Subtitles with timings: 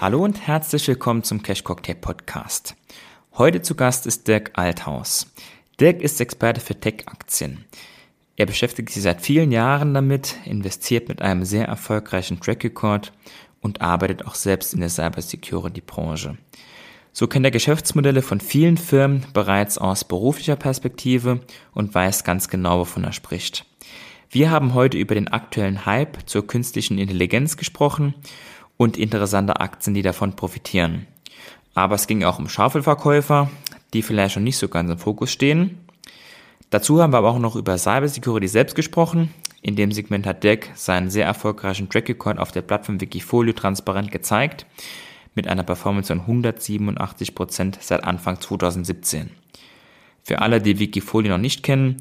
[0.00, 2.74] Hallo und herzlich willkommen zum Cash Cocktail Podcast.
[3.36, 5.30] Heute zu Gast ist Dirk Althaus.
[5.78, 7.66] Dirk ist Experte für Tech-Aktien.
[8.34, 13.12] Er beschäftigt sich seit vielen Jahren damit, investiert mit einem sehr erfolgreichen Track Record
[13.60, 16.38] und arbeitet auch selbst in der Cybersecurity-Branche.
[17.12, 21.40] So kennt er Geschäftsmodelle von vielen Firmen bereits aus beruflicher Perspektive
[21.74, 23.66] und weiß ganz genau, wovon er spricht.
[24.30, 28.14] Wir haben heute über den aktuellen Hype zur künstlichen Intelligenz gesprochen
[28.80, 31.06] und interessante Aktien, die davon profitieren.
[31.74, 33.50] Aber es ging auch um Schaufelverkäufer,
[33.92, 35.80] die vielleicht noch nicht so ganz im Fokus stehen.
[36.70, 39.34] Dazu haben wir aber auch noch über Cybersecurity selbst gesprochen.
[39.60, 44.10] In dem Segment hat Dirk seinen sehr erfolgreichen Track Record auf der Plattform Wikifolio transparent
[44.10, 44.64] gezeigt,
[45.34, 49.28] mit einer Performance von 187 Prozent seit Anfang 2017.
[50.22, 51.98] Für alle, die Wikifolio noch nicht kennen,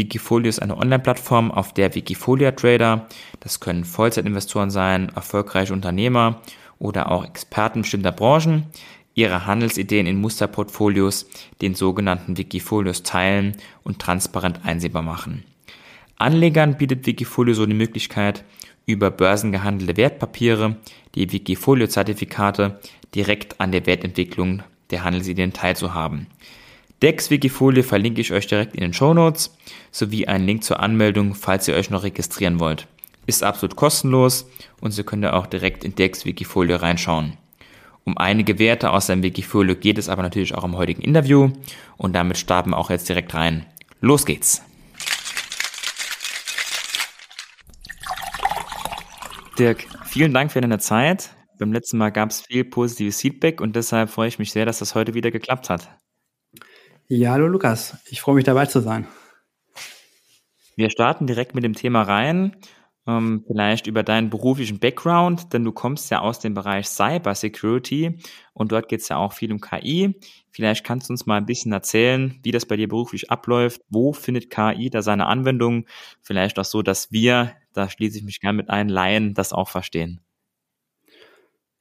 [0.00, 3.06] Wikifolio ist eine Online-Plattform, auf der Wikifolia-Trader,
[3.40, 6.40] das können Vollzeitinvestoren sein, erfolgreiche Unternehmer
[6.78, 8.66] oder auch Experten bestimmter Branchen,
[9.14, 11.26] ihre Handelsideen in Musterportfolios,
[11.60, 15.44] den sogenannten Wikifolios teilen und transparent einsehbar machen.
[16.16, 18.44] Anlegern bietet Wikifolio so die Möglichkeit,
[18.86, 20.76] über börsengehandelte Wertpapiere,
[21.14, 22.80] die Wikifolio-Zertifikate,
[23.14, 26.26] direkt an der Wertentwicklung der Handelsideen teilzuhaben.
[27.02, 29.56] Dex Wikifolie verlinke ich euch direkt in den Show Notes
[29.90, 32.86] sowie einen Link zur Anmeldung, falls ihr euch noch registrieren wollt.
[33.26, 34.46] Ist absolut kostenlos
[34.80, 37.38] und Sie können ja auch direkt in Dex Wikifolie reinschauen.
[38.04, 41.50] Um einige Werte aus seinem Wikifolio geht es aber natürlich auch im heutigen Interview
[41.96, 43.64] und damit starten wir auch jetzt direkt rein.
[44.00, 44.62] Los geht's!
[49.58, 51.30] Dirk, vielen Dank für deine Zeit.
[51.58, 54.78] Beim letzten Mal gab es viel positives Feedback und deshalb freue ich mich sehr, dass
[54.80, 55.88] das heute wieder geklappt hat.
[57.12, 59.04] Ja, hallo Lukas, ich freue mich dabei zu sein.
[60.76, 62.54] Wir starten direkt mit dem Thema rein.
[63.04, 68.20] Ähm, vielleicht über deinen beruflichen Background, denn du kommst ja aus dem Bereich Cyber Security
[68.52, 70.20] und dort geht es ja auch viel um KI.
[70.52, 73.82] Vielleicht kannst du uns mal ein bisschen erzählen, wie das bei dir beruflich abläuft.
[73.88, 75.86] Wo findet KI da seine Anwendung?
[76.22, 79.68] Vielleicht auch so, dass wir, da schließe ich mich gerne mit ein, Laien das auch
[79.68, 80.20] verstehen.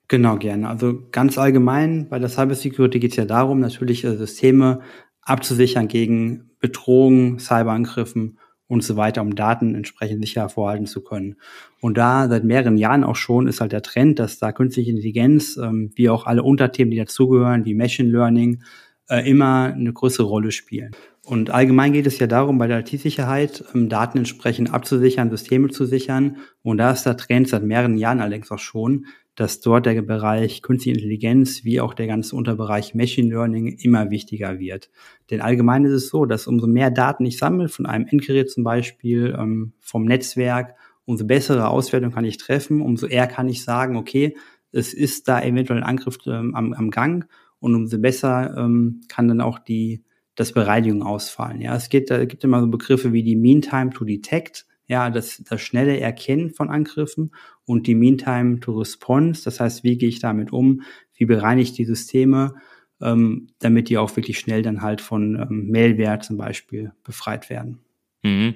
[0.07, 0.67] Genau, gerne.
[0.67, 4.81] Also ganz allgemein bei der Cybersecurity geht es ja darum, natürlich äh, Systeme
[5.29, 11.37] abzusichern gegen Bedrohungen, Cyberangriffen und so weiter, um Daten entsprechend sicher vorhalten zu können.
[11.81, 15.57] Und da seit mehreren Jahren auch schon ist halt der Trend, dass da künstliche Intelligenz,
[15.57, 18.61] ähm, wie auch alle Unterthemen, die dazugehören, wie Machine Learning,
[19.09, 20.91] äh, immer eine größere Rolle spielen.
[21.23, 25.85] Und allgemein geht es ja darum, bei der IT-Sicherheit ähm, Daten entsprechend abzusichern, Systeme zu
[25.85, 26.37] sichern.
[26.61, 29.05] Und da ist der Trend seit mehreren Jahren allerdings auch schon,
[29.39, 34.59] dass dort der Bereich Künstliche Intelligenz wie auch der ganze Unterbereich Machine Learning immer wichtiger
[34.59, 34.89] wird.
[35.29, 38.65] Denn allgemein ist es so, dass umso mehr Daten ich sammle, von einem Endgerät zum
[38.65, 43.95] Beispiel, ähm, vom Netzwerk, umso bessere Auswertung kann ich treffen, umso eher kann ich sagen,
[43.95, 44.35] okay,
[44.73, 47.25] es ist da eventuell ein Angriff ähm, am, am Gang
[47.59, 50.03] und umso besser ähm, kann dann auch die
[50.35, 51.61] das Bereinigung ausfallen.
[51.61, 55.11] Ja, es geht, da gibt immer so Begriffe wie die Mean Time to Detect ja,
[55.11, 57.31] das, das schnelle Erkennen von Angriffen
[57.69, 60.81] und die Meantime to Response, das heißt, wie gehe ich damit um,
[61.13, 62.55] wie bereinige ich die Systeme,
[62.99, 67.79] ähm, damit die auch wirklich schnell dann halt von ähm, Malware zum Beispiel befreit werden.
[68.23, 68.55] Mhm.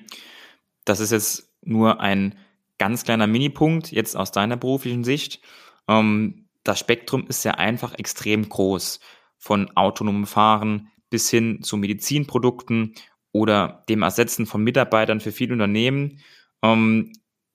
[0.83, 2.33] Das ist jetzt nur ein
[2.79, 5.41] ganz kleiner Minipunkt jetzt aus deiner beruflichen Sicht.
[5.87, 8.99] Ähm, das Spektrum ist ja einfach extrem groß,
[9.37, 12.95] von autonomem Fahren bis hin zu Medizinprodukten
[13.31, 16.19] oder dem Ersetzen von Mitarbeitern für viele Unternehmen.
[16.63, 17.11] Ähm,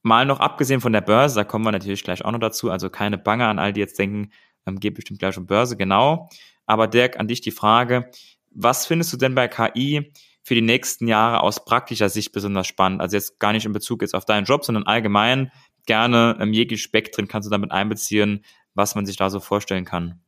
[0.09, 2.91] mal noch abgesehen von der Börse, da kommen wir natürlich gleich auch noch dazu, also
[2.91, 4.33] keine Bange an all die jetzt denken,
[4.67, 6.29] ähm, geht bestimmt gleich um Börse, genau.
[6.67, 8.11] Aber Dirk, an dich die Frage,
[8.51, 13.01] was findest du denn bei KI für die nächsten Jahre aus praktischer Sicht besonders spannend?
[13.01, 15.53] Also jetzt gar nicht in Bezug jetzt auf deinen Job, sondern allgemein
[15.87, 20.21] gerne im jeglichen Spektrum kannst du damit einbeziehen, was man sich da so vorstellen kann.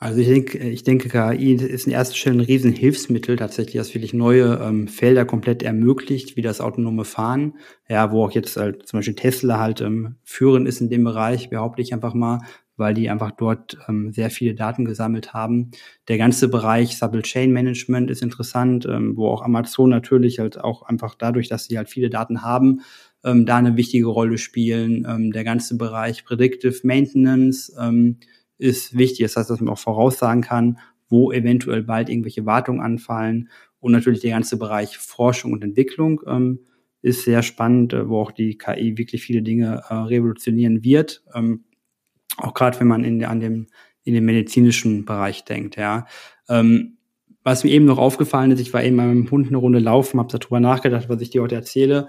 [0.00, 4.14] Also ich denke, ich denke, KI ist in erster Stelle ein Riesenhilfsmittel tatsächlich, das wirklich
[4.14, 7.54] neue ähm, Felder komplett ermöglicht, wie das autonome Fahren.
[7.88, 11.50] Ja, wo auch jetzt halt zum Beispiel Tesla halt ähm, führend ist in dem Bereich,
[11.50, 12.42] behaupte ich einfach mal,
[12.76, 15.72] weil die einfach dort ähm, sehr viele Daten gesammelt haben.
[16.06, 20.82] Der ganze Bereich Supply Chain Management ist interessant, ähm, wo auch Amazon natürlich halt auch
[20.82, 22.82] einfach dadurch, dass sie halt viele Daten haben,
[23.24, 25.04] ähm, da eine wichtige Rolle spielen.
[25.08, 28.18] Ähm, der ganze Bereich Predictive Maintenance, ähm,
[28.58, 29.20] ist wichtig.
[29.20, 30.78] Das heißt, dass man auch voraussagen kann,
[31.08, 33.48] wo eventuell bald irgendwelche Wartungen anfallen.
[33.80, 36.60] Und natürlich der ganze Bereich Forschung und Entwicklung ähm,
[37.00, 41.22] ist sehr spannend, äh, wo auch die KI wirklich viele Dinge äh, revolutionieren wird.
[41.34, 41.64] Ähm,
[42.36, 43.66] auch gerade wenn man in, an dem,
[44.02, 46.06] in den medizinischen Bereich denkt, ja.
[46.48, 46.98] Ähm,
[47.44, 50.18] was mir eben noch aufgefallen ist, ich war eben mit meinem Hund eine Runde laufen,
[50.18, 52.08] habe darüber nachgedacht, was ich dir heute erzähle.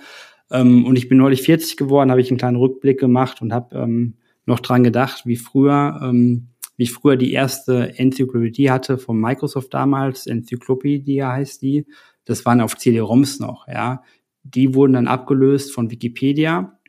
[0.52, 3.78] Ähm, und ich bin neulich 40 geworden, habe ich einen kleinen Rückblick gemacht und habe
[3.78, 4.16] ähm,
[4.50, 9.74] noch dran gedacht, wie früher, ähm, wie ich früher die erste Enzyklopädie hatte von Microsoft
[9.74, 11.86] damals, Enzyklopädie heißt die.
[12.26, 14.04] Das waren auf CD-ROMs noch, ja.
[14.44, 16.80] Die wurden dann abgelöst von Wikipedia.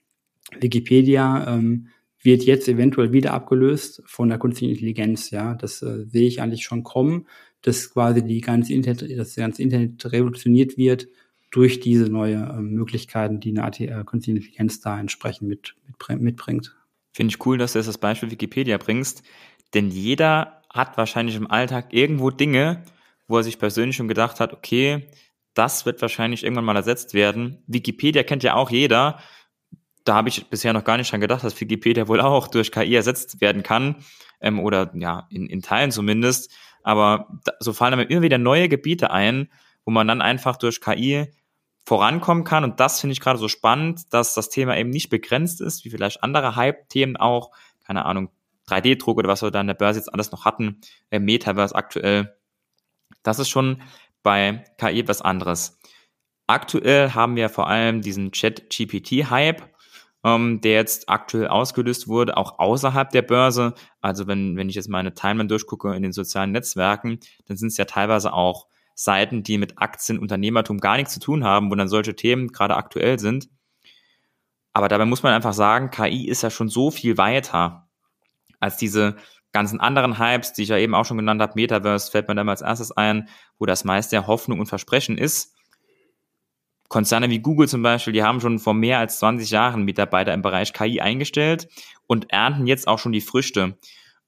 [0.60, 1.88] Wikipedia ähm,
[2.22, 5.54] wird jetzt eventuell wieder abgelöst von der künstlichen Intelligenz, ja.
[5.54, 7.26] Das äh, sehe ich eigentlich schon kommen,
[7.62, 11.08] dass quasi die ganze Internet, das ganze Internet revolutioniert wird
[11.50, 16.74] durch diese neue äh, Möglichkeiten, die eine äh, künstliche Intelligenz da entsprechend mit, mit, mitbringt.
[17.12, 19.22] Finde ich cool, dass du jetzt das Beispiel Wikipedia bringst,
[19.74, 22.84] denn jeder hat wahrscheinlich im Alltag irgendwo Dinge,
[23.26, 25.08] wo er sich persönlich schon gedacht hat, okay,
[25.54, 27.62] das wird wahrscheinlich irgendwann mal ersetzt werden.
[27.66, 29.18] Wikipedia kennt ja auch jeder.
[30.04, 32.94] Da habe ich bisher noch gar nicht dran gedacht, dass Wikipedia wohl auch durch KI
[32.94, 33.96] ersetzt werden kann.
[34.40, 36.52] Ähm, oder ja, in, in Teilen zumindest.
[36.82, 39.50] Aber da, so fallen mir immer wieder neue Gebiete ein,
[39.84, 41.30] wo man dann einfach durch KI
[41.90, 42.62] vorankommen kann.
[42.62, 45.90] Und das finde ich gerade so spannend, dass das Thema eben nicht begrenzt ist, wie
[45.90, 47.50] vielleicht andere Hype-Themen auch,
[47.84, 48.30] keine Ahnung,
[48.68, 52.36] 3D-Druck oder was wir da in der Börse jetzt alles noch hatten, äh, Metaverse aktuell.
[53.24, 53.82] Das ist schon
[54.22, 55.80] bei KI was anderes.
[56.46, 59.64] Aktuell haben wir vor allem diesen Chat-GPT-Hype,
[60.22, 63.74] ähm, der jetzt aktuell ausgelöst wurde, auch außerhalb der Börse.
[64.00, 67.78] Also wenn, wenn ich jetzt meine Timeline durchgucke in den sozialen Netzwerken, dann sind es
[67.78, 68.68] ja teilweise auch
[69.02, 72.76] Seiten, die mit Aktien, Unternehmertum gar nichts zu tun haben, wo dann solche Themen gerade
[72.76, 73.48] aktuell sind.
[74.72, 77.88] Aber dabei muss man einfach sagen, KI ist ja schon so viel weiter
[78.60, 79.16] als diese
[79.52, 81.54] ganzen anderen Hypes, die ich ja eben auch schon genannt habe.
[81.56, 85.56] Metaverse fällt mir dann als erstes ein, wo das meiste Hoffnung und Versprechen ist.
[86.88, 90.42] Konzerne wie Google zum Beispiel, die haben schon vor mehr als 20 Jahren Mitarbeiter im
[90.42, 91.68] Bereich KI eingestellt
[92.06, 93.78] und ernten jetzt auch schon die Früchte.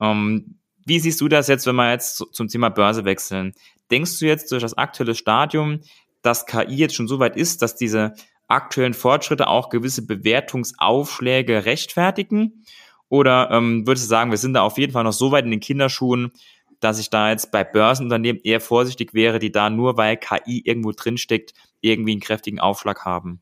[0.00, 3.54] Ähm, wie siehst du das jetzt, wenn wir jetzt zum Thema Börse wechseln?
[3.90, 5.80] Denkst du jetzt durch das aktuelle Stadium,
[6.22, 8.14] dass KI jetzt schon so weit ist, dass diese
[8.48, 12.64] aktuellen Fortschritte auch gewisse Bewertungsaufschläge rechtfertigen?
[13.08, 15.50] Oder ähm, würdest du sagen, wir sind da auf jeden Fall noch so weit in
[15.50, 16.32] den Kinderschuhen,
[16.80, 20.92] dass ich da jetzt bei Börsenunternehmen eher vorsichtig wäre, die da nur weil KI irgendwo
[20.92, 23.40] drinsteckt, irgendwie einen kräftigen Aufschlag haben?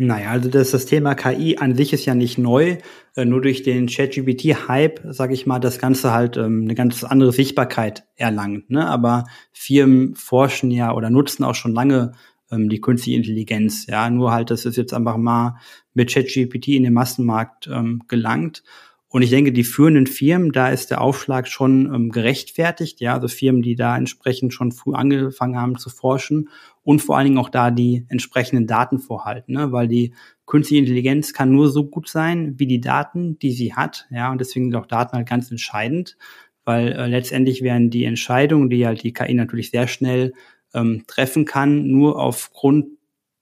[0.00, 2.76] Naja, also das, das Thema KI an sich ist ja nicht neu.
[3.16, 7.32] Äh, nur durch den ChatGPT-Hype, sage ich mal, das Ganze halt ähm, eine ganz andere
[7.32, 8.70] Sichtbarkeit erlangt.
[8.70, 8.86] Ne?
[8.86, 12.12] Aber Firmen forschen ja oder nutzen auch schon lange
[12.52, 13.88] ähm, die künstliche Intelligenz.
[13.88, 15.58] Ja, nur halt, das ist jetzt einfach mal
[15.94, 18.62] mit ChatGPT in den Massenmarkt ähm, gelangt.
[19.08, 23.26] Und ich denke, die führenden Firmen, da ist der Aufschlag schon ähm, gerechtfertigt, ja, also
[23.26, 26.50] Firmen, die da entsprechend schon früh angefangen haben zu forschen
[26.88, 29.72] und vor allen Dingen auch da die entsprechenden Daten vorhalten, ne?
[29.72, 30.14] weil die
[30.46, 34.40] künstliche Intelligenz kann nur so gut sein wie die Daten, die sie hat, ja, und
[34.40, 36.16] deswegen sind auch Daten halt ganz entscheidend,
[36.64, 40.32] weil äh, letztendlich werden die Entscheidungen, die halt die KI natürlich sehr schnell
[40.72, 42.86] ähm, treffen kann, nur aufgrund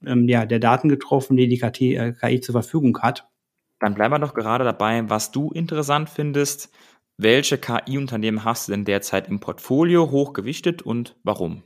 [0.04, 3.28] ähm, ja, der Daten getroffen, die die KI, äh, KI zur Verfügung hat.
[3.78, 6.74] Dann bleiben wir doch gerade dabei, was du interessant findest.
[7.16, 11.62] Welche KI-Unternehmen hast du denn derzeit im Portfolio hochgewichtet und warum?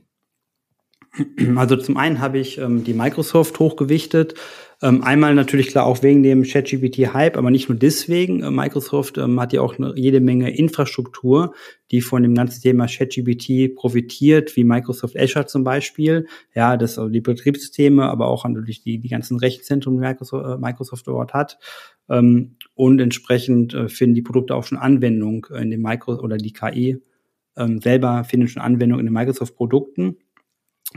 [1.55, 4.35] Also zum einen habe ich ähm, die Microsoft hochgewichtet.
[4.83, 8.41] Ähm, einmal natürlich klar auch wegen dem ChatGPT-Hype, aber nicht nur deswegen.
[8.41, 11.53] Äh, Microsoft ähm, hat ja auch eine, jede Menge Infrastruktur,
[11.91, 16.27] die von dem ganzen Thema ChatGPT profitiert, wie Microsoft Azure zum Beispiel.
[16.55, 20.57] Ja, das also die Betriebssysteme, aber auch natürlich die, die ganzen Rechenzentren, die Microsoft, äh,
[20.57, 21.59] Microsoft dort hat.
[22.09, 26.53] Ähm, und entsprechend äh, finden die Produkte auch schon Anwendung in dem Micro oder die
[26.53, 26.97] KI
[27.57, 30.17] ähm, selber finden schon Anwendung in den Microsoft-Produkten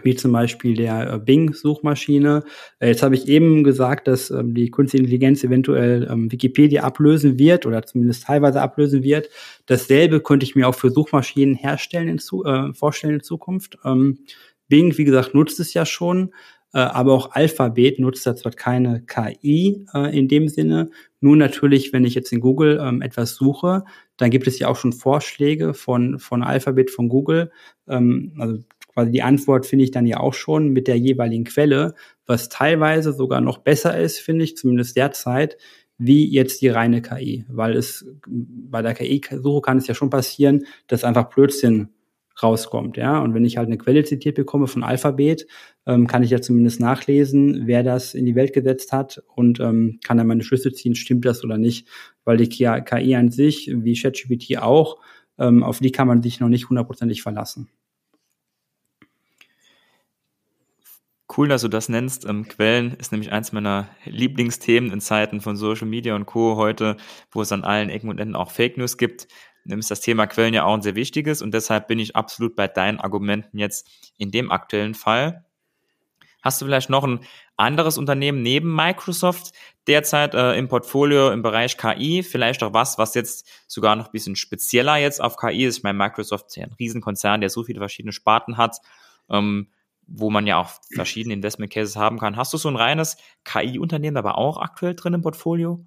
[0.02, 2.44] wie zum Beispiel der äh, Bing-Suchmaschine.
[2.80, 7.38] Äh, jetzt habe ich eben gesagt, dass ähm, die künstliche Intelligenz eventuell ähm, Wikipedia ablösen
[7.38, 9.28] wird oder zumindest teilweise ablösen wird.
[9.66, 13.78] Dasselbe könnte ich mir auch für Suchmaschinen herstellen in zu, äh, vorstellen in Zukunft.
[13.84, 14.18] Ähm,
[14.68, 16.32] Bing, wie gesagt, nutzt es ja schon,
[16.72, 20.90] äh, aber auch Alphabet nutzt da zwar keine KI äh, in dem Sinne.
[21.20, 23.84] Nur natürlich, wenn ich jetzt in Google ähm, etwas suche,
[24.16, 27.52] dann gibt es ja auch schon Vorschläge von, von Alphabet, von Google.
[27.86, 28.58] Ähm, also
[28.94, 31.94] quasi die Antwort finde ich dann ja auch schon mit der jeweiligen Quelle,
[32.26, 35.58] was teilweise sogar noch besser ist, finde ich, zumindest derzeit,
[35.98, 37.44] wie jetzt die reine KI.
[37.48, 41.88] Weil es bei der KI-Suche kann es ja schon passieren, dass einfach Blödsinn
[42.42, 43.20] rauskommt, ja.
[43.20, 45.46] Und wenn ich halt eine Quelle zitiert bekomme von Alphabet,
[45.86, 50.00] ähm, kann ich ja zumindest nachlesen, wer das in die Welt gesetzt hat und ähm,
[50.04, 51.88] kann dann meine Schlüsse ziehen, stimmt das oder nicht.
[52.24, 54.98] Weil die KI an sich, wie ChatGPT auch,
[55.38, 57.68] ähm, auf die kann man sich noch nicht hundertprozentig verlassen.
[61.36, 62.24] Cool, dass du das nennst.
[62.26, 66.56] Ähm, Quellen ist nämlich eins meiner Lieblingsthemen in Zeiten von Social Media und Co.
[66.56, 66.96] heute,
[67.32, 69.26] wo es an allen Ecken und Enden auch Fake News gibt.
[69.64, 72.68] Ist das Thema Quellen ja auch ein sehr wichtiges und deshalb bin ich absolut bei
[72.68, 73.88] deinen Argumenten jetzt
[74.18, 75.44] in dem aktuellen Fall.
[76.42, 77.20] Hast du vielleicht noch einen
[77.56, 79.54] anderes Unternehmen neben Microsoft
[79.86, 82.22] derzeit äh, im Portfolio im Bereich KI?
[82.22, 85.78] Vielleicht auch was, was jetzt sogar noch ein bisschen spezieller jetzt auf KI ist.
[85.78, 88.76] Ich meine, Microsoft ist ja ein Riesenkonzern, der so viele verschiedene Sparten hat,
[89.30, 89.68] ähm,
[90.06, 92.36] wo man ja auch verschiedene Investment Cases haben kann.
[92.36, 95.84] Hast du so ein reines KI-Unternehmen aber auch aktuell drin im Portfolio?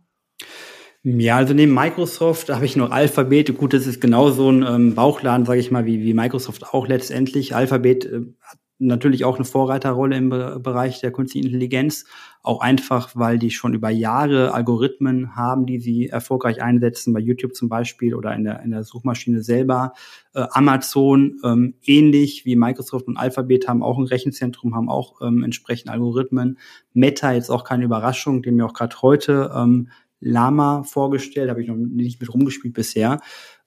[1.03, 3.57] Ja, also neben Microsoft habe ich noch Alphabet.
[3.57, 6.87] Gut, das ist genau so ein ähm, Bauchladen, sage ich mal, wie, wie Microsoft auch
[6.87, 7.55] letztendlich.
[7.55, 12.05] Alphabet äh, hat natürlich auch eine Vorreiterrolle im Be Bereich der künstlichen Intelligenz,
[12.43, 17.55] auch einfach, weil die schon über Jahre Algorithmen haben, die sie erfolgreich einsetzen, bei YouTube
[17.55, 19.93] zum Beispiel oder in der, in der Suchmaschine selber.
[20.33, 25.43] Äh, Amazon, ähm, ähnlich wie Microsoft und Alphabet, haben auch ein Rechenzentrum, haben auch ähm,
[25.43, 26.57] entsprechend Algorithmen.
[26.93, 31.67] Meta, jetzt auch keine Überraschung, dem mir auch gerade heute ähm, Lama vorgestellt, habe ich
[31.67, 33.19] noch nicht mit rumgespielt bisher.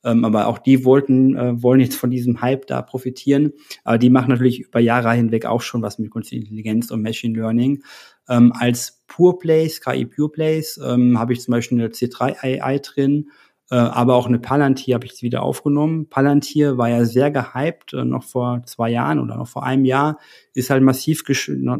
[0.04, 3.52] Ähm, aber auch die wollten, äh, wollen jetzt von diesem Hype da profitieren.
[3.84, 7.38] Aber die machen natürlich über Jahre hinweg auch schon was mit Künstlicher Intelligenz und Machine
[7.38, 7.82] Learning.
[8.28, 12.78] Ähm, als Pure Plays, KI Pure Plays, ähm, habe ich zum Beispiel eine C3 AI
[12.78, 13.30] drin
[13.76, 16.08] aber auch eine Palantir habe ich wieder aufgenommen.
[16.08, 20.18] Palantir war ja sehr gehypt, äh, noch vor zwei Jahren oder noch vor einem Jahr,
[20.54, 21.22] ist halt massiv,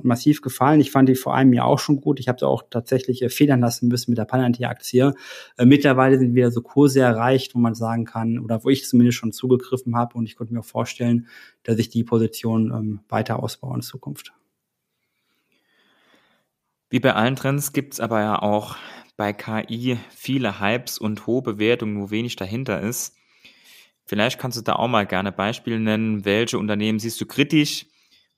[0.05, 0.81] massiv gefallen.
[0.81, 2.21] Ich fand die vor einem Jahr auch schon gut.
[2.21, 5.15] Ich habe da auch tatsächlich äh, federn lassen müssen mit der Palantir-Aktie.
[5.59, 9.19] Äh, mittlerweile sind wieder so Kurse erreicht, wo man sagen kann, oder wo ich zumindest
[9.19, 11.27] schon zugegriffen habe und ich konnte mir vorstellen,
[11.65, 14.33] dass ich die Position ähm, weiter ausbaue in Zukunft.
[16.89, 18.77] Wie bei allen Trends gibt es aber ja auch
[19.21, 23.15] bei KI viele Hypes und hohe Bewertungen, wo wenig dahinter ist.
[24.07, 26.25] Vielleicht kannst du da auch mal gerne Beispiele nennen.
[26.25, 27.85] Welche Unternehmen siehst du kritisch?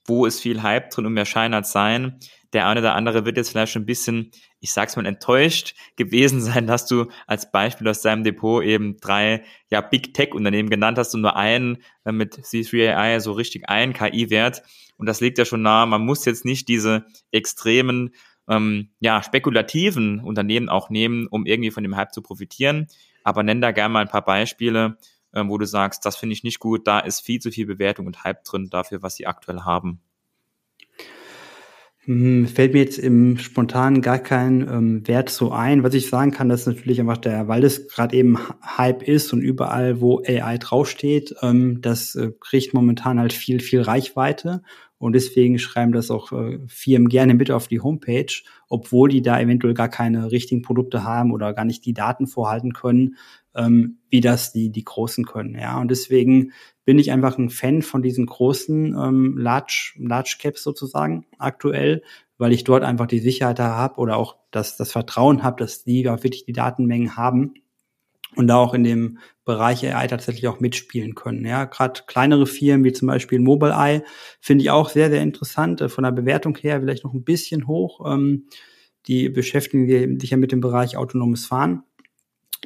[0.03, 2.19] Wo ist viel Hype drin und mehr Schein als sein?
[2.51, 6.41] Der eine oder andere wird jetzt vielleicht schon ein bisschen, ich sag's mal, enttäuscht gewesen
[6.41, 10.97] sein, dass du als Beispiel aus deinem Depot eben drei, ja, Big Tech Unternehmen genannt
[10.97, 14.63] hast und nur einen äh, mit C3AI so richtig einen KI-Wert.
[14.97, 15.87] Und das liegt ja schon nahe.
[15.87, 18.13] Man muss jetzt nicht diese extremen
[18.47, 22.87] ähm, ja, spekulativen Unternehmen auch nehmen, um irgendwie von dem Hype zu profitieren.
[23.23, 24.97] Aber nenn da gerne mal ein paar Beispiele,
[25.33, 28.07] ähm, wo du sagst, das finde ich nicht gut, da ist viel zu viel Bewertung
[28.07, 30.01] und Hype drin dafür, was sie aktuell haben.
[32.05, 35.83] Hm, fällt mir jetzt im Spontanen gar kein ähm, Wert so ein.
[35.83, 39.31] Was ich sagen kann, das ist natürlich einfach der, weil es gerade eben Hype ist
[39.31, 44.63] und überall, wo AI draufsteht, ähm, das äh, kriegt momentan halt viel, viel Reichweite.
[45.03, 48.31] Und deswegen schreiben das auch äh, Firmen gerne mit auf die Homepage,
[48.69, 52.71] obwohl die da eventuell gar keine richtigen Produkte haben oder gar nicht die Daten vorhalten
[52.71, 53.17] können,
[53.53, 55.59] ähm, wie das die, die Großen können.
[55.59, 56.53] Ja, und deswegen
[56.85, 62.01] bin ich einfach ein Fan von diesen großen ähm, Large, Large Caps sozusagen aktuell,
[62.37, 66.07] weil ich dort einfach die Sicherheit habe oder auch das, das Vertrauen habe, dass die
[66.07, 67.55] auch wirklich die Datenmengen haben
[68.35, 71.45] und da auch in dem Bereich AI tatsächlich auch mitspielen können.
[71.45, 74.03] Ja, gerade kleinere Firmen wie zum Beispiel Mobileye
[74.39, 75.81] finde ich auch sehr, sehr interessant.
[75.81, 78.11] Äh, von der Bewertung her vielleicht noch ein bisschen hoch.
[78.11, 78.45] Ähm,
[79.07, 81.83] die beschäftigen sich ja mit dem Bereich autonomes Fahren.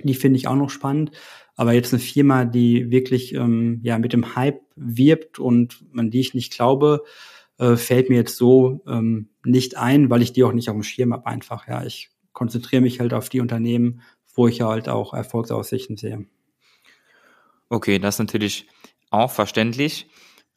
[0.03, 1.11] Die finde ich auch noch spannend.
[1.55, 6.19] Aber jetzt eine Firma, die wirklich ähm, ja mit dem Hype wirbt und an die
[6.19, 7.03] ich nicht glaube,
[7.57, 10.83] äh, fällt mir jetzt so ähm, nicht ein, weil ich die auch nicht auf dem
[10.83, 11.67] Schirm habe einfach.
[11.67, 14.01] Ja, ich konzentriere mich halt auf die Unternehmen,
[14.37, 16.25] wo ich halt auch Erfolgsaussichten sehe.
[17.69, 18.67] Okay, das ist natürlich
[19.09, 20.07] auch verständlich.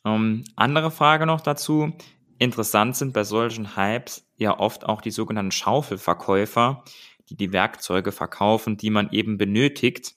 [0.04, 1.92] Ähm, andere Frage noch dazu.
[2.38, 6.84] Interessant sind bei solchen Hypes ja oft auch die sogenannten Schaufelverkäufer,
[7.28, 10.14] die die Werkzeuge verkaufen, die man eben benötigt.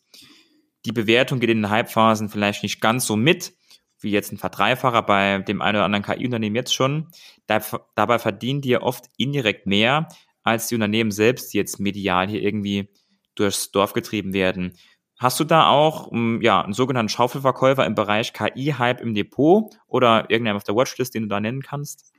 [0.86, 3.54] Die Bewertung geht in den Hypephasen vielleicht nicht ganz so mit,
[4.00, 7.08] wie jetzt ein Verdreifacher bei dem einen oder anderen KI-Unternehmen jetzt schon.
[7.48, 10.10] dabei verdienen die ja oft indirekt mehr
[10.44, 12.90] als die Unternehmen selbst, die jetzt medial hier irgendwie
[13.36, 14.74] durchs Dorf getrieben werden.
[15.18, 20.30] Hast du da auch mm, ja, einen sogenannten Schaufelverkäufer im Bereich KI-Hype im Depot oder
[20.30, 22.14] irgendeinen auf der Watchlist, den du da nennen kannst?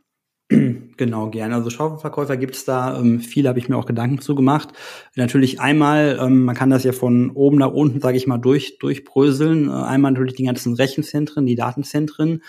[0.97, 1.57] Genau, gerne.
[1.57, 2.99] Also Schaufelverkäufer gibt es da.
[2.99, 4.69] Ähm, viele habe ich mir auch Gedanken zu gemacht.
[5.17, 8.79] Natürlich einmal, ähm, man kann das ja von oben nach unten, sage ich mal, durch
[8.79, 9.69] durchbröseln.
[9.69, 12.43] Äh, einmal natürlich die ganzen Rechenzentren, die Datenzentren.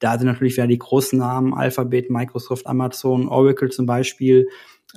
[0.00, 4.48] Da sind natürlich wieder die großen Namen, Alphabet, Microsoft, Amazon, Oracle zum Beispiel.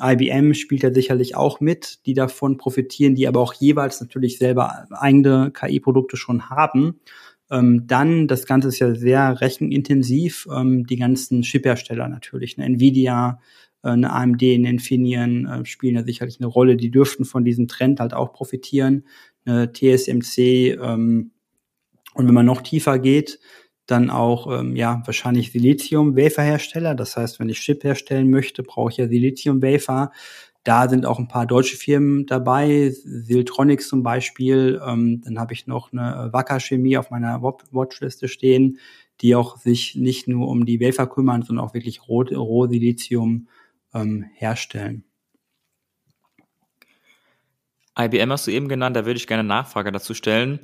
[0.02, 4.88] IBM spielt ja sicherlich auch mit, die davon profitieren, die aber auch jeweils natürlich selber
[4.92, 7.00] eigene KI-Produkte schon haben.
[7.50, 13.40] Ähm, dann, das Ganze ist ja sehr rechenintensiv, ähm, die ganzen Chip-Hersteller natürlich, eine Nvidia,
[13.84, 17.68] äh, eine AMD, eine Infineon äh, spielen ja sicherlich eine Rolle, die dürften von diesem
[17.68, 19.06] Trend halt auch profitieren,
[19.46, 21.32] eine TSMC, ähm,
[22.16, 23.40] und wenn man noch tiefer geht,
[23.86, 26.96] dann auch ähm, ja wahrscheinlich Silizium-Wafer-Hersteller.
[26.96, 30.12] Das heißt, wenn ich Chip herstellen möchte, brauche ich ja Silizium-Wafer.
[30.64, 34.82] Da sind auch ein paar deutsche Firmen dabei, Siltronics zum Beispiel.
[34.84, 38.80] Ähm, dann habe ich noch eine Wacker Chemie auf meiner Watchliste stehen,
[39.22, 43.48] die auch sich nicht nur um die Wafer kümmern, sondern auch wirklich Roh-Silizium
[43.94, 45.04] ähm, herstellen.
[47.98, 50.60] IBM hast du eben genannt, da würde ich gerne eine Nachfrage dazu stellen.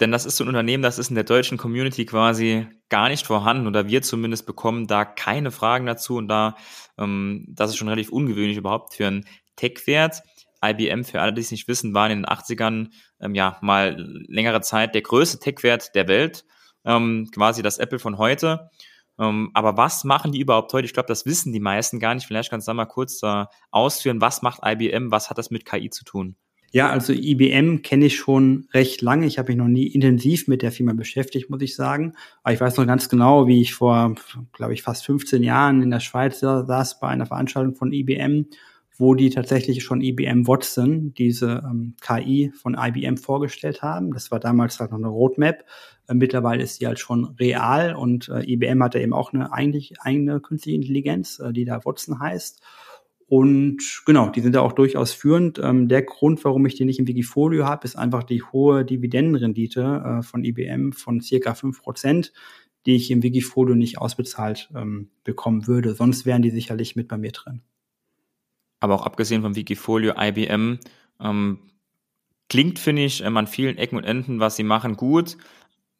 [0.00, 3.26] Denn das ist so ein Unternehmen, das ist in der deutschen Community quasi gar nicht
[3.26, 6.56] vorhanden oder wir zumindest bekommen da keine Fragen dazu und da,
[6.98, 9.24] ähm, das ist schon relativ ungewöhnlich überhaupt für einen
[9.56, 10.22] Tech-Wert.
[10.64, 12.88] IBM, für alle, die es nicht wissen, war in den 80ern
[13.20, 13.96] ähm, ja mal
[14.28, 16.44] längere Zeit der größte Tech-Wert der Welt,
[16.84, 18.70] ähm, quasi das Apple von heute.
[19.18, 20.86] Ähm, aber was machen die überhaupt heute?
[20.86, 22.26] Ich glaube, das wissen die meisten gar nicht.
[22.26, 25.64] Vielleicht kannst du da mal kurz äh, ausführen, was macht IBM, was hat das mit
[25.64, 26.36] KI zu tun?
[26.74, 29.26] Ja, also IBM kenne ich schon recht lange.
[29.26, 32.14] Ich habe mich noch nie intensiv mit der Firma beschäftigt, muss ich sagen.
[32.42, 34.16] Aber ich weiß noch ganz genau, wie ich vor,
[34.52, 38.46] glaube ich, fast 15 Jahren in der Schweiz saß bei einer Veranstaltung von IBM,
[38.98, 44.12] wo die tatsächlich schon IBM Watson, diese ähm, KI von IBM vorgestellt haben.
[44.12, 45.64] Das war damals halt noch eine Roadmap.
[46.08, 49.52] Äh, mittlerweile ist die halt schon real und äh, IBM hat ja eben auch eine
[49.52, 52.60] eigentlich eigene künstliche Intelligenz, äh, die da Watson heißt.
[53.34, 55.58] Und genau, die sind da auch durchaus führend.
[55.58, 60.20] Ähm, der Grund, warum ich die nicht im Wikifolio habe, ist einfach die hohe Dividendenrendite
[60.20, 62.32] äh, von IBM von circa fünf Prozent,
[62.86, 65.96] die ich im Wikifolio nicht ausbezahlt ähm, bekommen würde.
[65.96, 67.62] Sonst wären die sicherlich mit bei mir drin.
[68.78, 70.78] Aber auch abgesehen vom Wikifolio, IBM
[71.18, 71.58] ähm,
[72.48, 75.38] klingt, finde ich, ähm, an vielen Ecken und Enden, was sie machen, gut.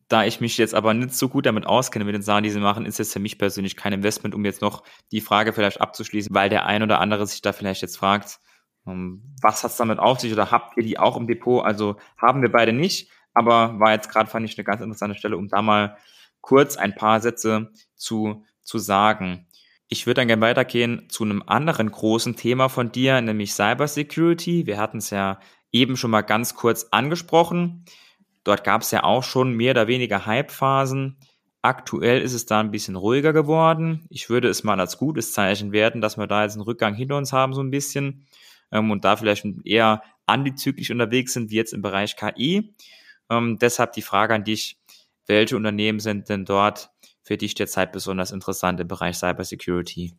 [0.09, 2.61] Da ich mich jetzt aber nicht so gut damit auskenne mit den Sachen, die sie
[2.61, 4.83] machen, ist jetzt für mich persönlich kein Investment, um jetzt noch
[5.13, 8.41] die Frage vielleicht abzuschließen, weil der ein oder andere sich da vielleicht jetzt fragt,
[8.87, 11.65] ähm, was hat's damit auf sich oder habt ihr die auch im Depot?
[11.65, 15.37] Also haben wir beide nicht, aber war jetzt gerade, fand ich, eine ganz interessante Stelle,
[15.37, 15.97] um da mal
[16.41, 19.47] kurz ein paar Sätze zu, zu sagen.
[19.89, 24.67] Ich würde dann gerne weitergehen zu einem anderen großen Thema von dir, nämlich Cybersecurity.
[24.67, 25.41] Wir hatten es ja
[25.73, 27.85] eben schon mal ganz kurz angesprochen.
[28.45, 31.17] Dort gab es ja auch schon mehr oder weniger Hype-Phasen.
[31.63, 34.07] Aktuell ist es da ein bisschen ruhiger geworden.
[34.11, 37.17] Ich würde es mal als gutes Zeichen werten, dass wir da jetzt einen Rückgang hinter
[37.17, 38.27] uns haben, so ein bisschen,
[38.71, 42.75] ähm, und da vielleicht eher antizyklisch unterwegs sind, wie jetzt im Bereich KI.
[43.31, 44.79] Ähm, deshalb die Frage an dich,
[45.27, 46.91] welche Unternehmen sind denn dort
[47.23, 50.13] für dich derzeit besonders interessant im Bereich Cybersecurity?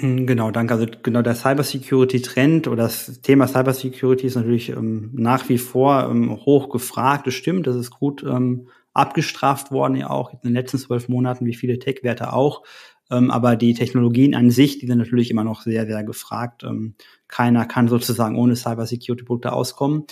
[0.00, 0.74] Hm, genau, danke.
[0.74, 6.36] Also genau der Cybersecurity-Trend oder das Thema Cybersecurity ist natürlich ähm, nach wie vor ähm,
[6.46, 7.26] hoch gefragt.
[7.26, 11.46] Das stimmt, das ist gut ähm, abgestraft worden, ja auch in den letzten zwölf Monaten,
[11.46, 12.62] wie viele Tech-Werte auch.
[13.10, 16.62] Ähm, aber die Technologien an sich, die sind natürlich immer noch sehr, sehr gefragt.
[16.62, 16.94] Ähm,
[17.26, 20.04] keiner kann sozusagen ohne Cybersecurity-Produkte auskommen.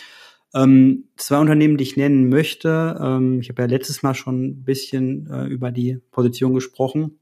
[0.53, 4.65] Ähm, zwei Unternehmen, die ich nennen möchte, ähm, ich habe ja letztes Mal schon ein
[4.65, 7.19] bisschen äh, über die Position gesprochen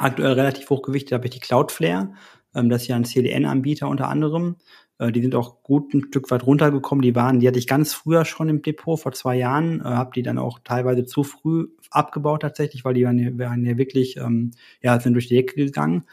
[0.00, 2.12] aktuell relativ hochgewichtet habe ich die Cloudflare.
[2.54, 4.56] Ähm, das ist ja ein CDN-Anbieter unter anderem.
[4.98, 7.02] Äh, die sind auch gut ein Stück weit runtergekommen.
[7.02, 9.80] Die waren, die hatte ich ganz früher schon im Depot, vor zwei Jahren.
[9.80, 14.16] Äh, habe die dann auch teilweise zu früh abgebaut tatsächlich, weil die waren, ja wirklich,
[14.16, 16.04] ähm, ja, sind durch die Decke gegangen.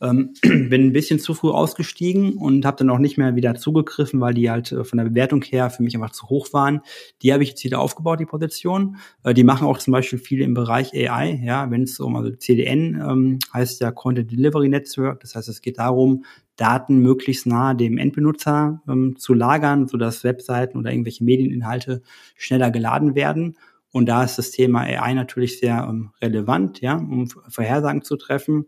[0.00, 4.20] Ähm, bin ein bisschen zu früh ausgestiegen und habe dann auch nicht mehr wieder zugegriffen,
[4.20, 6.80] weil die halt äh, von der Bewertung her für mich einfach zu hoch waren.
[7.22, 8.96] Die habe ich jetzt wieder aufgebaut, die Position.
[9.22, 12.30] Äh, die machen auch zum Beispiel viel im Bereich AI, ja, wenn es um also
[12.30, 15.20] CDN ähm, heißt ja Content Delivery Network.
[15.20, 16.24] Das heißt, es geht darum,
[16.56, 22.02] Daten möglichst nah dem Endbenutzer ähm, zu lagern, sodass Webseiten oder irgendwelche Medieninhalte
[22.36, 23.56] schneller geladen werden.
[23.90, 28.66] Und da ist das Thema AI natürlich sehr ähm, relevant, ja, um Vorhersagen zu treffen.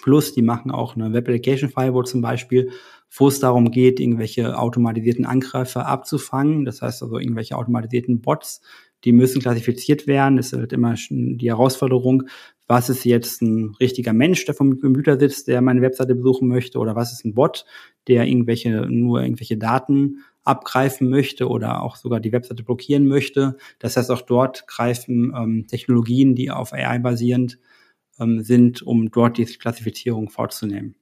[0.00, 2.70] Plus, die machen auch eine Web Application Firewall zum Beispiel,
[3.10, 6.64] wo es darum geht, irgendwelche automatisierten Angreifer abzufangen.
[6.64, 8.62] Das heißt also irgendwelche automatisierten Bots,
[9.04, 10.36] die müssen klassifiziert werden.
[10.36, 12.24] Das ist halt immer die Herausforderung,
[12.66, 16.78] was ist jetzt ein richtiger Mensch, der vom Computer sitzt, der meine Webseite besuchen möchte,
[16.78, 17.66] oder was ist ein Bot,
[18.08, 23.56] der irgendwelche, nur irgendwelche Daten abgreifen möchte oder auch sogar die Webseite blockieren möchte.
[23.78, 27.58] Das heißt, auch dort greifen ähm, Technologien, die auf AI basierend
[28.18, 30.94] ähm, sind, um dort die Klassifizierung vorzunehmen.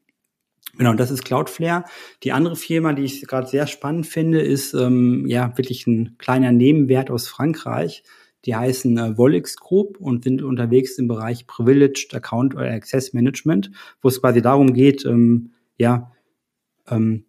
[0.76, 1.84] Genau, das ist Cloudflare.
[2.22, 6.52] Die andere Firma, die ich gerade sehr spannend finde, ist ähm, ja wirklich ein kleiner
[6.52, 8.04] Nebenwert aus Frankreich.
[8.44, 13.70] Die heißen äh, Volix Group und sind unterwegs im Bereich Privileged Account oder Access Management,
[14.00, 16.12] wo es quasi darum geht, ähm, ja,
[16.88, 17.24] ähm,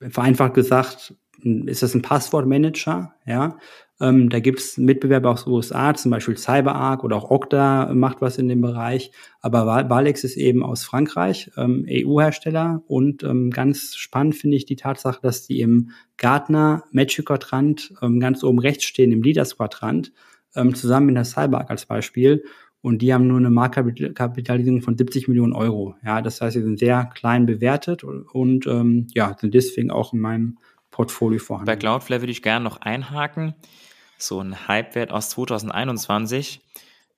[0.00, 3.58] vereinfacht gesagt, ist das ein Passwortmanager, ja,
[4.00, 8.20] ähm, da gibt es Mitbewerber aus den USA, zum Beispiel CyberArk oder auch Okta macht
[8.20, 9.12] was in dem Bereich.
[9.40, 12.82] Aber Valex ist eben aus Frankreich, ähm, EU-Hersteller.
[12.88, 18.18] Und ähm, ganz spannend finde ich die Tatsache, dass die im Gartner Magic Quadrant ähm,
[18.18, 20.12] ganz oben rechts stehen, im Leaders Quadrant,
[20.56, 22.42] ähm, zusammen mit der CyberArk als Beispiel.
[22.80, 25.94] Und die haben nur eine Marktkapitalisierung von 70 Millionen Euro.
[26.04, 30.12] Ja, das heißt, sie sind sehr klein bewertet und, und ähm, ja, sind deswegen auch
[30.12, 30.58] in meinem
[30.94, 31.66] Portfolio vorhanden.
[31.66, 33.56] Bei Cloudflare würde ich gerne noch einhaken.
[34.16, 36.60] So ein Hypewert aus 2021.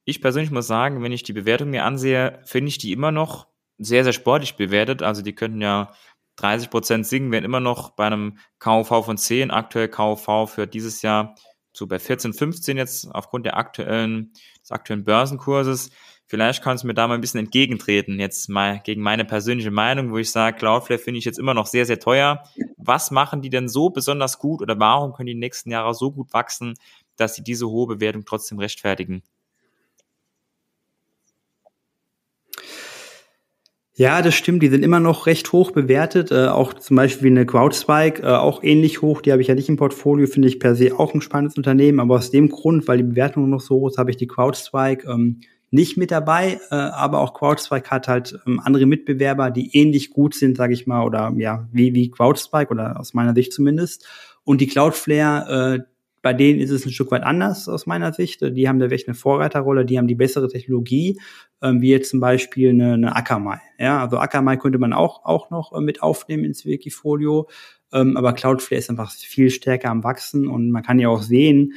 [0.07, 3.49] Ich persönlich muss sagen, wenn ich die Bewertung mir ansehe, finde ich die immer noch
[3.77, 5.03] sehr, sehr sportlich bewertet.
[5.03, 5.93] Also die könnten ja
[6.37, 11.03] 30 Prozent sinken, wären immer noch bei einem KUV von 10, aktuell KUV für dieses
[11.03, 11.35] Jahr
[11.75, 15.91] so bei 14, 15 jetzt aufgrund der aktuellen, des aktuellen Börsenkurses.
[16.29, 20.11] Vielleicht kannst du mir da mal ein bisschen entgegentreten, jetzt mal gegen meine persönliche Meinung,
[20.11, 22.43] wo ich sage, Cloudflare finde ich jetzt immer noch sehr, sehr teuer.
[22.77, 26.33] Was machen die denn so besonders gut oder warum können die nächsten Jahre so gut
[26.33, 26.75] wachsen,
[27.17, 29.23] dass sie diese hohe Bewertung trotzdem rechtfertigen?
[33.99, 34.63] Ja, das stimmt.
[34.63, 36.31] Die sind immer noch recht hoch bewertet.
[36.31, 39.23] Äh, auch zum Beispiel eine CrowdSpike, äh, auch ähnlich hoch.
[39.23, 40.27] Die habe ich ja nicht im Portfolio.
[40.27, 42.01] Finde ich per se auch ein spannendes Unternehmen.
[42.01, 45.09] Aber aus dem Grund, weil die Bewertung noch so hoch ist, habe ich die CrowdSpike
[45.09, 45.41] ähm,
[45.77, 46.59] nicht mit dabei.
[46.71, 50.87] Äh, aber auch CrowdSpike hat halt ähm, andere Mitbewerber, die ähnlich gut sind, sage ich
[50.87, 54.09] mal, oder ja, wie, wie CrowdSpike oder aus meiner Sicht zumindest.
[54.43, 55.83] Und die Cloudflare, äh,
[56.23, 58.41] bei denen ist es ein Stück weit anders aus meiner Sicht.
[58.41, 61.21] Die haben da wirklich eine Vorreiterrolle, die haben die bessere Technologie,
[61.63, 63.61] ähm, wie jetzt zum Beispiel eine, eine Akamai.
[63.79, 67.49] Ja, also Akamai könnte man auch, auch noch äh, mit aufnehmen ins Wikifolio.
[67.93, 71.75] Ähm, aber Cloudflare ist einfach viel stärker am Wachsen und man kann ja auch sehen,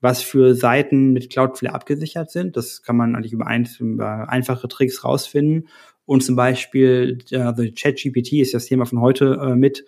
[0.00, 2.56] was für Seiten mit Cloudflare abgesichert sind.
[2.56, 5.68] Das kann man eigentlich über, ein, über einfache Tricks rausfinden.
[6.06, 9.84] Und zum Beispiel, also ChatGPT ist das Thema von heute äh, mit,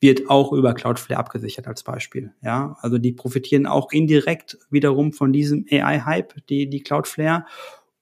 [0.00, 2.32] wird auch über Cloudflare abgesichert als Beispiel.
[2.42, 7.46] Ja, also die profitieren auch indirekt wiederum von diesem AI-Hype, die, die Cloudflare.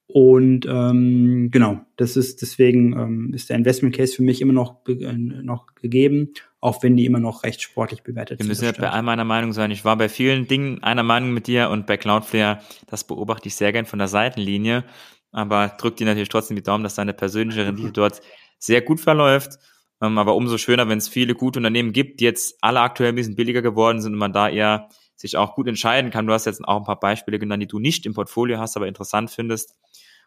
[0.07, 4.87] Und ähm, genau, das ist deswegen ähm, ist der Investment Case für mich immer noch
[4.87, 6.33] äh, noch gegeben,
[6.65, 8.47] auch wenn die immer noch recht sportlich bewertet sind.
[8.47, 9.69] Wir müssen ja bei all meiner Meinung sein.
[9.69, 13.55] Ich war bei vielen Dingen einer Meinung mit dir und bei Cloudflare, das beobachte ich
[13.55, 14.83] sehr gern von der Seitenlinie,
[15.31, 18.21] aber drückt dir natürlich trotzdem die Daumen, dass deine persönliche Rendite dort
[18.57, 19.59] sehr gut verläuft.
[20.01, 23.15] Ähm, aber umso schöner, wenn es viele gute Unternehmen gibt, die jetzt alle aktuell ein
[23.15, 26.25] bisschen billiger geworden sind und man da eher sich auch gut entscheiden kann.
[26.25, 28.87] Du hast jetzt auch ein paar Beispiele genannt, die du nicht im Portfolio hast, aber
[28.87, 29.75] interessant findest.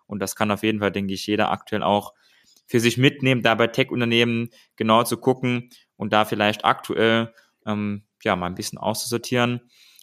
[0.07, 2.15] Und das kann auf jeden Fall, denke ich, jeder aktuell auch
[2.69, 7.35] für sich mitnehmen, da bei Tech-Unternehmen genau zu gucken und da vielleicht aktuell
[7.67, 9.61] ähm, ja mal ein bisschen auszusortieren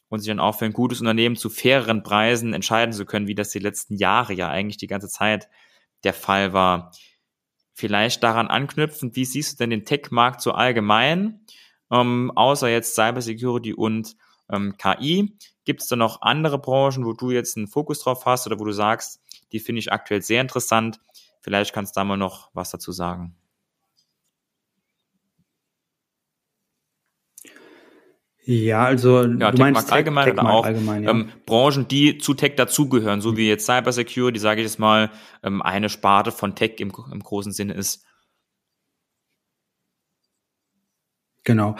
[0.09, 3.33] und sich dann auch für ein gutes Unternehmen zu faireren Preisen entscheiden zu können, wie
[3.33, 5.49] das die letzten Jahre ja eigentlich die ganze Zeit
[6.03, 6.91] der Fall war.
[7.73, 11.41] Vielleicht daran anknüpfend, wie siehst du denn den Tech-Markt so allgemein,
[11.91, 14.15] ähm, außer jetzt Cybersecurity und
[14.49, 15.35] ähm, KI?
[15.65, 18.65] Gibt es da noch andere Branchen, wo du jetzt einen Fokus drauf hast oder wo
[18.65, 19.19] du sagst,
[19.51, 20.99] die finde ich aktuell sehr interessant?
[21.41, 23.35] Vielleicht kannst du da mal noch was dazu sagen.
[28.47, 31.09] Ja, also ja, du meinst allgemein Tech, oder auch allgemein, ja.
[31.09, 35.09] ähm, Branchen, die zu Tech dazugehören, so wie jetzt Cybersecurity, sage ich jetzt mal,
[35.41, 38.05] ähm, eine Sparte von Tech im, im großen Sinne ist.
[41.43, 41.75] Genau.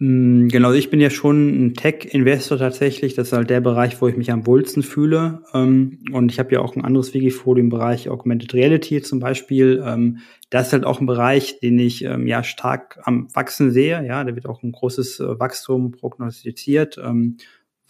[0.00, 3.14] Mm, genau, ich bin ja schon ein Tech-Investor tatsächlich.
[3.14, 5.42] Das ist halt der Bereich, wo ich mich am wohlsten fühle.
[5.52, 9.82] Ähm, und ich habe ja auch ein anderes Wikifolio im Bereich Augmented Reality zum Beispiel.
[9.84, 10.18] Ähm,
[10.50, 14.04] das ist halt auch ein Bereich, den ich ähm, ja stark am Wachsen sehe.
[14.06, 16.98] Ja, da wird auch ein großes äh, Wachstum prognostiziert,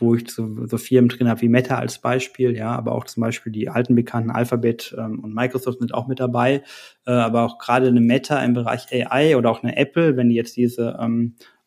[0.01, 2.57] wo ich so, so Firmen drin habe wie Meta als Beispiel.
[2.57, 6.63] Ja, aber auch zum Beispiel die alten bekannten Alphabet und Microsoft sind auch mit dabei.
[7.05, 10.37] Äh, aber auch gerade eine Meta im Bereich AI oder auch eine Apple, wenn die
[10.37, 10.97] jetzt diese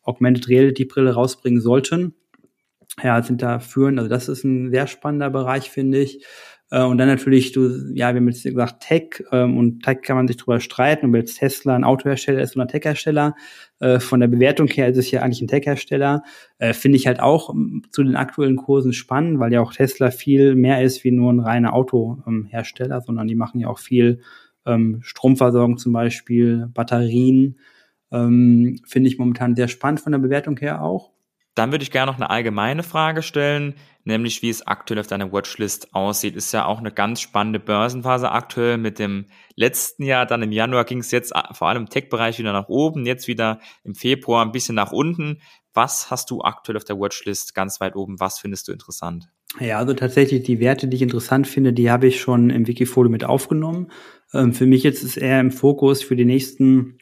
[0.02, 2.14] Augmented Reality Brille rausbringen sollten.
[3.02, 3.98] Ja, sind da führend.
[3.98, 6.24] Also das ist ein sehr spannender Bereich, finde ich.
[6.72, 10.16] Äh, und dann natürlich, du, ja, wir haben jetzt gesagt Tech ähm, und Tech kann
[10.16, 13.34] man sich drüber streiten, ob jetzt Tesla ein Autohersteller ist oder ein Tech-Hersteller.
[13.78, 16.22] Äh, von der Bewertung her ist es ja eigentlich ein Tech-Hersteller.
[16.58, 20.10] Äh, Finde ich halt auch ähm, zu den aktuellen Kursen spannend, weil ja auch Tesla
[20.10, 24.22] viel mehr ist wie nur ein reiner Autohersteller, sondern die machen ja auch viel
[24.64, 27.58] ähm, Stromversorgung zum Beispiel, Batterien.
[28.12, 31.10] Ähm, Finde ich momentan sehr spannend von der Bewertung her auch.
[31.54, 35.32] Dann würde ich gerne noch eine allgemeine Frage stellen, nämlich wie es aktuell auf deiner
[35.32, 36.34] Watchlist aussieht.
[36.34, 38.78] Ist ja auch eine ganz spannende Börsenphase aktuell.
[38.78, 42.52] Mit dem letzten Jahr, dann im Januar ging es jetzt vor allem im Tech-Bereich wieder
[42.52, 45.40] nach oben, jetzt wieder im Februar ein bisschen nach unten.
[45.74, 48.18] Was hast du aktuell auf der Watchlist ganz weit oben?
[48.18, 49.28] Was findest du interessant?
[49.60, 53.10] Ja, also tatsächlich die Werte, die ich interessant finde, die habe ich schon im Wikifolio
[53.10, 53.90] mit aufgenommen.
[54.32, 56.98] Ähm, für mich jetzt ist eher im Fokus für die nächsten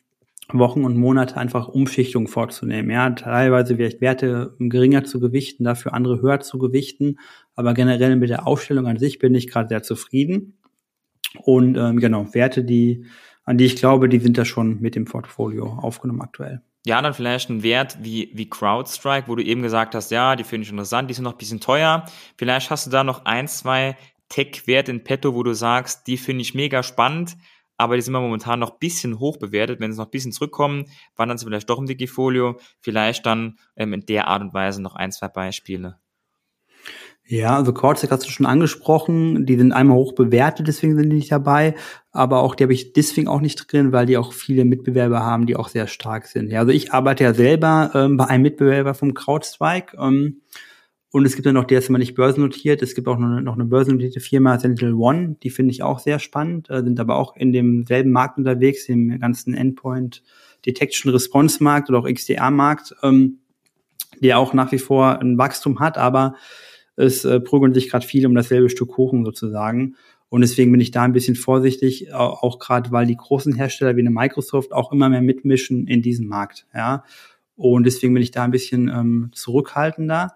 [0.59, 2.91] Wochen und Monate einfach Umschichtung vorzunehmen.
[2.91, 7.19] Ja, teilweise vielleicht Werte geringer zu gewichten, dafür andere höher zu gewichten.
[7.55, 10.59] Aber generell mit der Aufstellung an sich bin ich gerade sehr zufrieden.
[11.43, 13.05] Und ähm, genau, Werte, die,
[13.45, 16.63] an die ich glaube, die sind da schon mit dem Portfolio aufgenommen aktuell.
[16.87, 20.45] Ja, dann vielleicht ein Wert wie, wie CrowdStrike, wo du eben gesagt hast, ja, die
[20.45, 22.07] finde ich interessant, die sind noch ein bisschen teuer.
[22.39, 23.97] Vielleicht hast du da noch ein, zwei
[24.31, 27.37] Tech-Werte in petto, wo du sagst, die finde ich mega spannend
[27.81, 29.81] aber die sind wir momentan noch ein bisschen hoch bewertet.
[29.81, 30.85] Wenn sie noch ein bisschen zurückkommen,
[31.17, 32.61] wandern sie vielleicht doch im Wikifolio.
[32.81, 35.99] Vielleicht dann ähm, in der Art und Weise noch ein, zwei Beispiele.
[37.27, 39.47] Ja, also Cortex hast du schon angesprochen.
[39.47, 41.75] Die sind einmal hoch bewertet, deswegen sind die nicht dabei.
[42.13, 45.47] Aber auch die habe ich deswegen auch nicht drin, weil die auch viele Mitbewerber haben,
[45.47, 46.51] die auch sehr stark sind.
[46.51, 49.97] Ja, also ich arbeite ja selber ähm, bei einem Mitbewerber vom CrowdStrike.
[49.97, 50.43] Ähm,
[51.13, 52.83] und es gibt dann noch, der ist immer nicht börsennotiert.
[52.83, 55.37] Es gibt auch noch eine, noch eine börsennotierte Firma, Sentinel One.
[55.43, 59.19] Die finde ich auch sehr spannend, äh, sind aber auch in demselben Markt unterwegs, im
[59.19, 60.23] ganzen Endpoint
[60.65, 63.39] Detection Response Markt oder auch XDR Markt, ähm,
[64.21, 66.35] der auch nach wie vor ein Wachstum hat, aber
[66.95, 69.97] es äh, prügeln sich gerade viele um dasselbe Stück Kuchen sozusagen.
[70.29, 73.97] Und deswegen bin ich da ein bisschen vorsichtig, auch, auch gerade weil die großen Hersteller
[73.97, 76.67] wie eine Microsoft auch immer mehr mitmischen in diesem Markt.
[76.73, 77.03] Ja.
[77.57, 80.35] Und deswegen bin ich da ein bisschen ähm, zurückhaltender.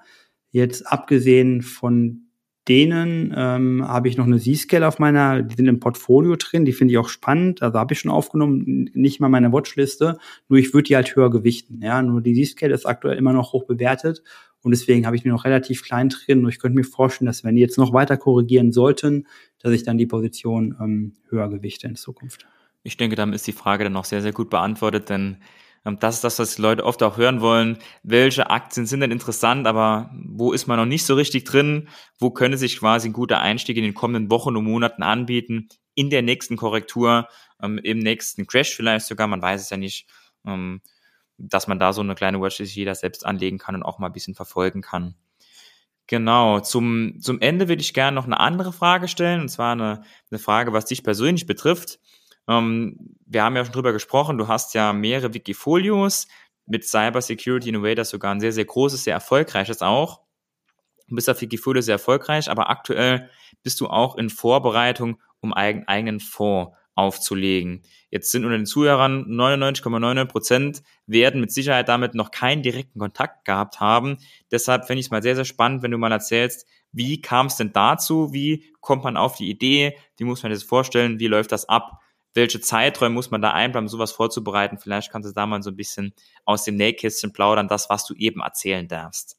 [0.55, 2.29] Jetzt abgesehen von
[2.69, 6.73] denen ähm, habe ich noch eine Z-Scale auf meiner, die sind im Portfolio drin, die
[6.73, 10.17] finde ich auch spannend, also habe ich schon aufgenommen, nicht mal meine Watchliste,
[10.49, 13.53] nur ich würde die halt höher gewichten, ja, nur die Z-Scale ist aktuell immer noch
[13.53, 14.23] hoch bewertet
[14.63, 16.45] und deswegen habe ich mir noch relativ klein drin.
[16.45, 19.27] Und ich könnte mir vorstellen, dass wenn die jetzt noch weiter korrigieren sollten,
[19.59, 22.47] dass ich dann die Position ähm, höher gewichte in Zukunft.
[22.85, 25.39] Ich denke, damit ist die Frage dann noch sehr, sehr gut beantwortet, denn
[25.85, 27.79] das ist das, was die Leute oft auch hören wollen.
[28.03, 31.89] Welche Aktien sind denn interessant, aber wo ist man noch nicht so richtig drin?
[32.19, 35.69] Wo könnte sich quasi ein guter Einstieg in den kommenden Wochen und Monaten anbieten?
[35.95, 37.29] In der nächsten Korrektur,
[37.63, 40.09] ähm, im nächsten Crash vielleicht sogar, man weiß es ja nicht.
[40.47, 40.81] Ähm,
[41.39, 44.13] dass man da so eine kleine Watchlist jeder selbst anlegen kann und auch mal ein
[44.13, 45.15] bisschen verfolgen kann.
[46.07, 50.03] Genau, zum, zum Ende würde ich gerne noch eine andere Frage stellen, und zwar eine,
[50.31, 51.99] eine Frage, was dich persönlich betrifft.
[52.49, 56.27] Ähm, wir haben ja schon drüber gesprochen, du hast ja mehrere Wikifolios,
[56.67, 60.23] mit Cyber Security Innovators sogar ein sehr, sehr großes, sehr erfolgreiches auch.
[61.09, 63.29] Du bist auf Wikifolio sehr erfolgreich, aber aktuell
[63.63, 67.83] bist du auch in Vorbereitung um einen eigenen Fonds aufzulegen.
[68.11, 73.45] Jetzt sind unter den Zuhörern 99,99 Prozent werden mit Sicherheit damit noch keinen direkten Kontakt
[73.45, 74.19] gehabt haben.
[74.51, 77.57] Deshalb finde ich es mal sehr, sehr spannend, wenn du mal erzählst, wie kam es
[77.57, 78.33] denn dazu?
[78.33, 79.99] Wie kommt man auf die Idee?
[80.17, 81.19] Wie muss man das vorstellen?
[81.19, 82.01] Wie läuft das ab?
[82.35, 84.79] Welche Zeiträume muss man da einplanen, sowas vorzubereiten?
[84.79, 86.13] Vielleicht kannst du da mal so ein bisschen
[86.45, 89.39] aus dem Nähkästchen plaudern, das, was du eben erzählen darfst.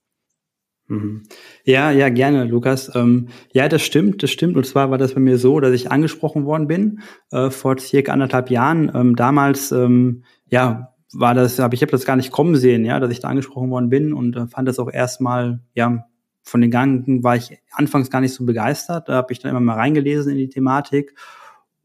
[0.87, 1.23] Mhm.
[1.63, 2.93] Ja, ja, gerne, Lukas.
[2.95, 4.55] Ähm, ja, das stimmt, das stimmt.
[4.55, 8.13] Und zwar war das bei mir so, dass ich angesprochen worden bin äh, vor circa
[8.13, 8.91] anderthalb Jahren.
[8.93, 12.99] Ähm, damals, ähm, ja, war das, aber ich habe das gar nicht kommen sehen, ja,
[12.99, 16.05] dass ich da angesprochen worden bin und äh, fand das auch erstmal, ja,
[16.43, 19.09] von den Gedanken war ich anfangs gar nicht so begeistert.
[19.09, 21.15] Da habe ich dann immer mal reingelesen in die Thematik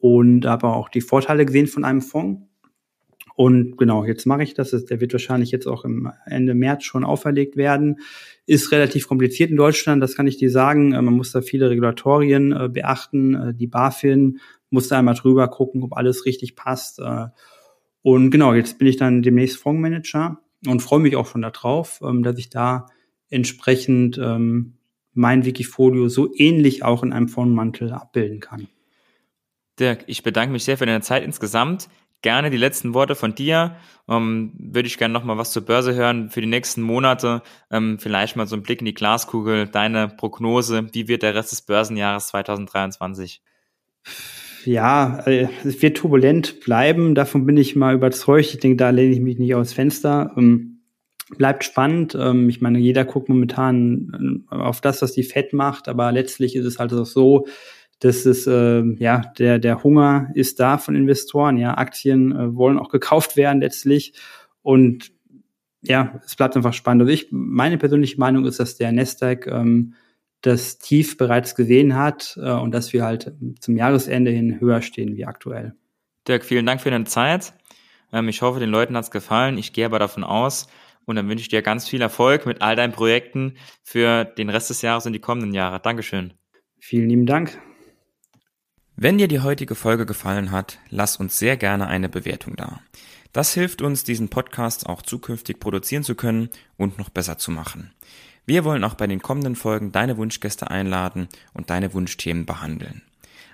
[0.00, 2.42] und habe auch die Vorteile gesehen von einem Fonds.
[3.36, 4.70] Und genau, jetzt mache ich das.
[4.70, 8.00] Der wird wahrscheinlich jetzt auch im Ende März schon auferlegt werden.
[8.44, 10.92] Ist relativ kompliziert in Deutschland, das kann ich dir sagen.
[10.92, 13.34] Äh, man muss da viele Regulatorien äh, beachten.
[13.34, 17.00] Äh, die BaFin muss da einmal drüber gucken, ob alles richtig passt.
[18.02, 22.22] und genau, jetzt bin ich dann demnächst Fondsmanager und freue mich auch schon darauf, ähm,
[22.22, 22.86] dass ich da
[23.30, 24.74] entsprechend ähm,
[25.12, 28.68] mein Wikifolio so ähnlich auch in einem Fondsmantel abbilden kann.
[29.80, 31.88] Dirk, ich bedanke mich sehr für deine Zeit insgesamt
[32.22, 33.76] gerne die letzten Worte von dir.
[34.08, 37.42] Ähm, würde ich gerne noch mal was zur Börse hören für die nächsten Monate.
[37.70, 39.66] Ähm, vielleicht mal so ein Blick in die Glaskugel.
[39.66, 40.88] Deine Prognose.
[40.92, 43.42] Wie wird der Rest des Börsenjahres 2023?
[44.64, 47.14] Ja, äh, es wird turbulent bleiben.
[47.14, 48.52] Davon bin ich mal überzeugt.
[48.52, 50.32] Ich denke, da lehne ich mich nicht aus Fenster.
[50.36, 50.82] Ähm,
[51.38, 52.16] bleibt spannend.
[52.18, 56.56] Ähm, ich meine, jeder guckt momentan äh, auf das, was die Fed macht, aber letztlich
[56.56, 57.46] ist es halt auch so,
[58.00, 61.56] das ist äh, ja der der Hunger ist da von Investoren.
[61.56, 64.14] Ja, Aktien äh, wollen auch gekauft werden letztlich
[64.62, 65.12] und
[65.82, 67.02] ja, es bleibt einfach spannend.
[67.02, 69.94] Also ich meine persönliche Meinung ist, dass der Nasdaq ähm,
[70.42, 75.16] das Tief bereits gesehen hat äh, und dass wir halt zum Jahresende hin höher stehen
[75.16, 75.74] wie aktuell.
[76.28, 77.54] Dirk, vielen Dank für deine Zeit.
[78.12, 79.58] Ähm, ich hoffe, den Leuten hat's gefallen.
[79.58, 80.68] Ich gehe aber davon aus.
[81.06, 84.70] Und dann wünsche ich dir ganz viel Erfolg mit all deinen Projekten für den Rest
[84.70, 85.80] des Jahres und die kommenden Jahre.
[85.80, 86.34] Dankeschön.
[86.78, 87.58] Vielen lieben Dank.
[89.02, 92.82] Wenn dir die heutige Folge gefallen hat, lass uns sehr gerne eine Bewertung da.
[93.32, 97.92] Das hilft uns, diesen Podcast auch zukünftig produzieren zu können und noch besser zu machen.
[98.44, 103.00] Wir wollen auch bei den kommenden Folgen deine Wunschgäste einladen und deine Wunschthemen behandeln.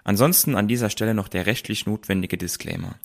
[0.03, 2.97] Ansonsten an dieser Stelle noch der rechtlich notwendige Disclaimer.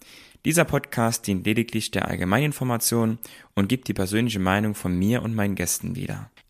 [0.43, 3.19] Dieser Podcast dient lediglich der Allgemeininformation
[3.53, 6.31] und gibt die persönliche Meinung von mir und meinen Gästen wieder.